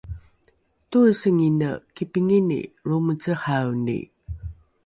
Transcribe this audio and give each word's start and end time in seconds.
toesengine 0.89 1.69
kipingini 1.95 2.59
lromecehaeni 2.87 3.97